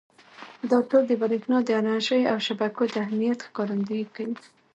[0.69, 4.35] دا ټول د برېښنا د انرژۍ او شبکو د اهمیت ښکارندويي کوي.